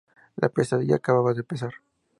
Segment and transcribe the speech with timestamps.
[0.35, 1.73] La pesadilla acababa de empezar.